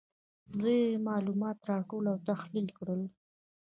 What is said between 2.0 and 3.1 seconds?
او تحلیل کړل.